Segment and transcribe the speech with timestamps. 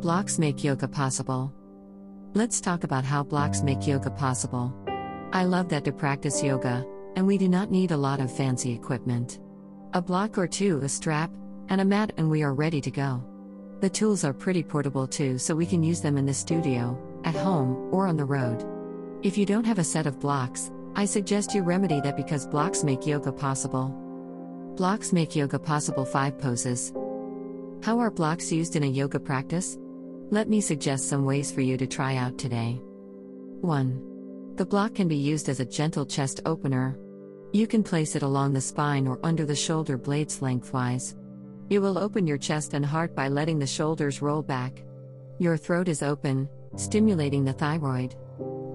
[0.00, 1.52] Blocks make yoga possible.
[2.34, 4.74] Let's talk about how blocks make yoga possible.
[5.32, 6.86] I love that to practice yoga,
[7.16, 9.40] and we do not need a lot of fancy equipment.
[9.92, 11.30] A block or two, a strap,
[11.68, 13.22] and a mat, and we are ready to go.
[13.80, 17.34] The tools are pretty portable too, so we can use them in the studio, at
[17.34, 18.64] home, or on the road.
[19.22, 22.82] If you don't have a set of blocks, I suggest you remedy that because blocks
[22.82, 24.07] make yoga possible.
[24.78, 26.92] Blocks make yoga possible 5 poses.
[27.82, 29.76] How are blocks used in a yoga practice?
[30.30, 32.80] Let me suggest some ways for you to try out today.
[33.60, 34.54] 1.
[34.54, 36.96] The block can be used as a gentle chest opener.
[37.52, 41.16] You can place it along the spine or under the shoulder blades lengthwise.
[41.68, 44.84] You will open your chest and heart by letting the shoulders roll back.
[45.40, 48.14] Your throat is open, stimulating the thyroid.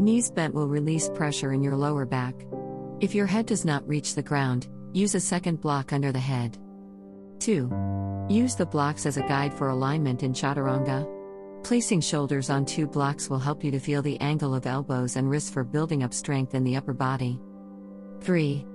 [0.00, 2.34] Knees bent will release pressure in your lower back.
[2.98, 6.58] If your head does not reach the ground, use a second block under the head.
[7.40, 8.26] 2.
[8.28, 11.08] Use the blocks as a guide for alignment in chaturanga.
[11.64, 15.30] Placing shoulders on two blocks will help you to feel the angle of elbows and
[15.30, 17.40] wrists for building up strength in the upper body.
[18.20, 18.66] 3.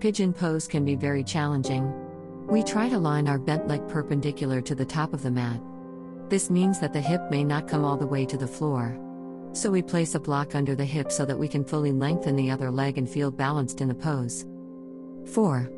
[0.00, 1.92] Pigeon pose can be very challenging.
[2.46, 5.60] We try to line our bent leg perpendicular to the top of the mat.
[6.28, 8.98] This means that the hip may not come all the way to the floor.
[9.52, 12.50] So we place a block under the hip so that we can fully lengthen the
[12.50, 14.46] other leg and feel balanced in the pose.
[15.26, 15.70] 4.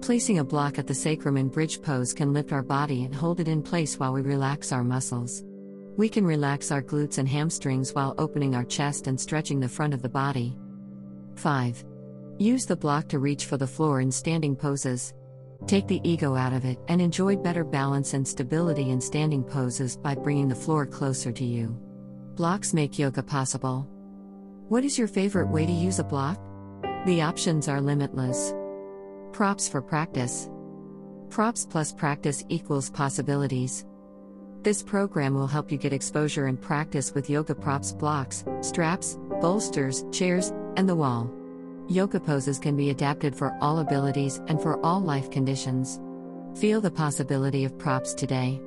[0.00, 3.40] Placing a block at the sacrum in bridge pose can lift our body and hold
[3.40, 5.44] it in place while we relax our muscles.
[5.96, 9.94] We can relax our glutes and hamstrings while opening our chest and stretching the front
[9.94, 10.56] of the body.
[11.34, 11.84] 5.
[12.38, 15.12] Use the block to reach for the floor in standing poses.
[15.66, 19.96] Take the ego out of it and enjoy better balance and stability in standing poses
[19.96, 21.76] by bringing the floor closer to you.
[22.36, 23.88] Blocks make yoga possible.
[24.68, 26.40] What is your favorite way to use a block?
[27.06, 28.54] The options are limitless.
[29.32, 30.50] Props for practice.
[31.30, 33.84] Props plus practice equals possibilities.
[34.62, 40.04] This program will help you get exposure and practice with yoga props, blocks, straps, bolsters,
[40.10, 41.30] chairs, and the wall.
[41.88, 46.00] Yoga poses can be adapted for all abilities and for all life conditions.
[46.58, 48.60] Feel the possibility of props today.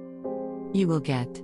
[0.74, 1.42] You will get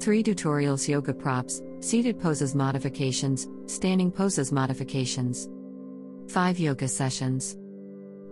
[0.00, 5.48] 3 tutorials yoga props, seated poses modifications, standing poses modifications,
[6.28, 7.56] 5 yoga sessions.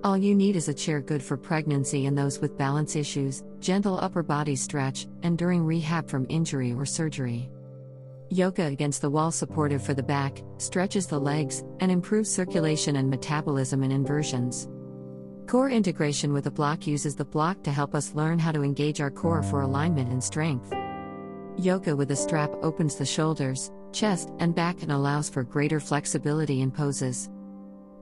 [0.04, 3.98] All you need is a chair good for pregnancy and those with balance issues, gentle
[3.98, 7.50] upper body stretch, and during rehab from injury or surgery.
[8.30, 13.10] Yoga against the wall supportive for the back, stretches the legs, and improves circulation and
[13.10, 14.68] metabolism in inversions.
[15.48, 19.00] Core integration with a block uses the block to help us learn how to engage
[19.00, 20.72] our core for alignment and strength.
[21.56, 26.60] Yoga with a strap opens the shoulders, chest, and back and allows for greater flexibility
[26.60, 27.30] in poses.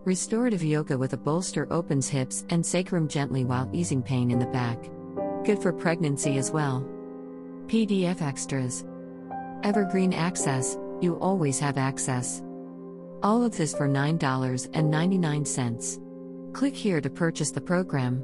[0.06, 4.46] Restorative yoga with a bolster opens hips and sacrum gently while easing pain in the
[4.46, 4.78] back.
[5.44, 6.88] Good for pregnancy as well.
[7.66, 8.84] PDF extras.
[9.64, 12.40] Evergreen Access, you always have access.
[13.24, 16.54] All of this for $9.99.
[16.54, 18.22] Click here to purchase the program.